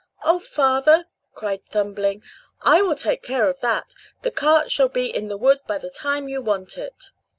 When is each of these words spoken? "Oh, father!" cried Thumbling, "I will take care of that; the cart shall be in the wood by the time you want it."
"Oh, 0.23 0.39
father!" 0.39 1.05
cried 1.35 1.63
Thumbling, 1.67 2.23
"I 2.63 2.81
will 2.81 2.95
take 2.95 3.21
care 3.21 3.47
of 3.47 3.59
that; 3.59 3.93
the 4.23 4.31
cart 4.31 4.71
shall 4.71 4.89
be 4.89 5.05
in 5.15 5.27
the 5.27 5.37
wood 5.37 5.59
by 5.67 5.77
the 5.77 5.91
time 5.91 6.27
you 6.27 6.41
want 6.41 6.75
it." 6.75 7.11